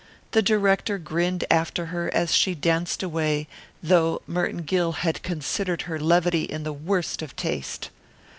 The 0.31 0.41
director 0.41 0.97
grinned 0.97 1.45
after 1.51 1.85
her 1.93 2.11
as 2.11 2.33
she 2.33 2.55
danced 2.55 3.03
away, 3.03 3.47
though 3.83 4.23
Merton 4.25 4.63
Gill 4.63 4.93
had 4.93 5.21
considered 5.21 5.83
her 5.83 5.99
levity 5.99 6.45
in 6.45 6.63
the 6.63 6.73
worst 6.73 7.21
of 7.21 7.35
taste. 7.35 7.91